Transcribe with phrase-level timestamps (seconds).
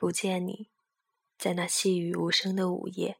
[0.00, 0.70] 不见你，
[1.36, 3.18] 在那细雨无声的午夜。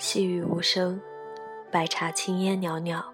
[0.00, 0.98] 细雨无声，
[1.70, 3.04] 白茶青烟袅袅，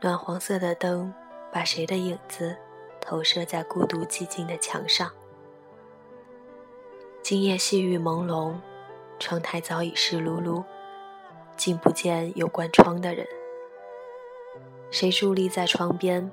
[0.00, 1.12] 暖黄色的灯
[1.52, 2.56] 把谁的影子
[3.00, 5.10] 投射在孤独寂静的墙上。
[7.24, 8.54] 今夜细雨朦胧，
[9.18, 10.62] 窗台早已湿漉漉，
[11.56, 13.26] 竟不见有关窗的人。
[14.92, 16.30] 谁伫立在窗边，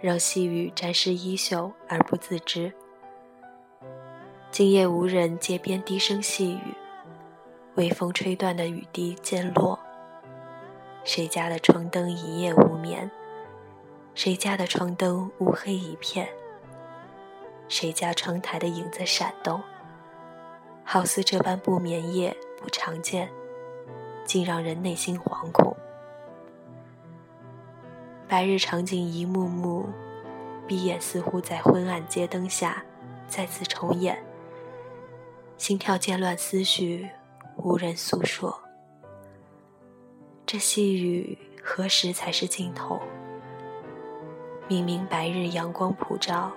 [0.00, 2.72] 让细雨沾湿衣袖而不自知？
[4.50, 6.74] 今夜无人街边低声细语。
[7.78, 9.78] 微风吹断的雨滴渐落。
[11.04, 13.08] 谁家的窗灯一夜无眠？
[14.16, 16.28] 谁家的窗灯乌黑一片？
[17.68, 19.62] 谁家窗台的影子闪动？
[20.82, 23.30] 好似这般不眠夜不常见，
[24.24, 25.76] 竟让人内心惶恐。
[28.26, 29.88] 白日场景一幕幕，
[30.66, 32.82] 闭眼似乎在昏暗街灯下
[33.28, 34.20] 再次重演。
[35.56, 37.08] 心跳渐乱，思绪。
[37.68, 38.58] 无人诉说，
[40.46, 42.98] 这细雨何时才是尽头？
[44.66, 46.50] 明明白日阳光普照，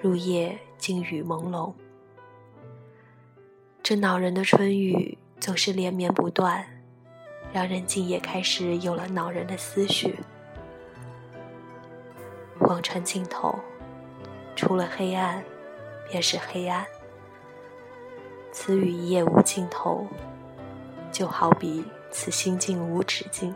[0.00, 1.72] 入夜竟雨朦胧。
[3.80, 6.66] 这恼人的春雨总是连绵不断，
[7.52, 10.16] 让人竟也开始有了恼人的思绪。
[12.58, 13.54] 望穿尽头，
[14.56, 15.44] 除了黑暗，
[16.10, 16.84] 便是黑暗。
[18.52, 20.06] 此雨一夜无尽头，
[21.10, 23.52] 就好比此心境无止境。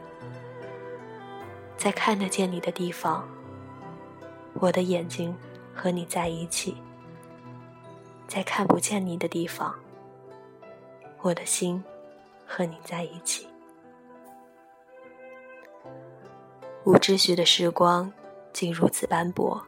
[1.77, 3.28] 在看得见你的地方，
[4.54, 5.37] 我的眼睛
[5.75, 6.75] 和你在一起；
[8.26, 9.75] 在看不见你的地方，
[11.20, 11.84] 我的心
[12.47, 13.47] 和你在一起。
[16.84, 18.10] 无秩序的时光
[18.53, 19.62] 竟如此斑驳，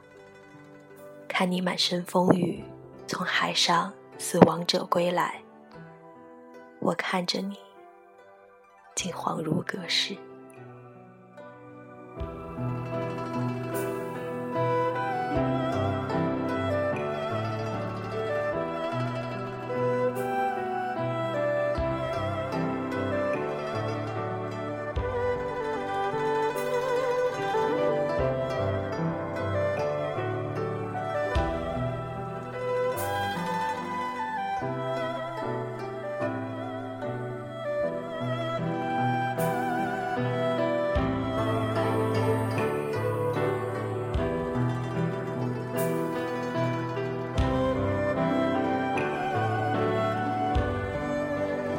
[1.28, 2.64] 看你满身风雨，
[3.06, 3.92] 从海上。
[4.18, 5.40] 死亡者归来，
[6.80, 7.56] 我看着你，
[8.96, 10.16] 竟恍如隔世。